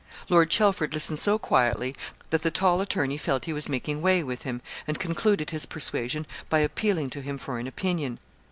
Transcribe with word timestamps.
Lord 0.29 0.49
Chelford 0.49 0.93
listened 0.95 1.19
so 1.19 1.37
quietly 1.37 1.95
that 2.31 2.41
the 2.41 2.49
tall 2.49 2.81
attorney 2.81 3.17
felt 3.19 3.45
he 3.45 3.53
was 3.53 3.69
making 3.69 4.01
way 4.01 4.23
with 4.23 4.41
him, 4.41 4.63
and 4.87 4.97
concluded 4.97 5.51
his 5.51 5.67
persuasion 5.67 6.25
by 6.49 6.57
appealing 6.57 7.11
to 7.11 7.21
him 7.21 7.37
for 7.37 7.59
an 7.59 7.67
opinion. 7.67 8.17